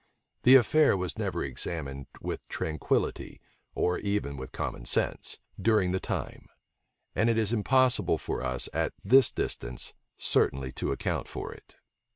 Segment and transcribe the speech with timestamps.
[0.41, 3.39] The affair was never examined with tranquillity,
[3.75, 6.47] or even with common sense, during the time;
[7.15, 11.75] and it is impossible for us, at this distance, certainly to account for it.